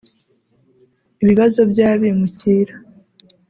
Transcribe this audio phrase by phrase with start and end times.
[1.23, 2.75] ibibazo by’abimukira